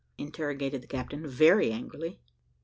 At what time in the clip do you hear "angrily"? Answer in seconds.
1.71-2.17